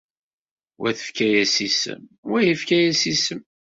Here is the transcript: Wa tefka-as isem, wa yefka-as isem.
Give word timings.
Wa 0.79 0.89
tefka-as 0.97 1.55
isem, 1.67 2.03
wa 2.29 2.39
yefka-as 2.43 3.01
isem. 3.13 3.41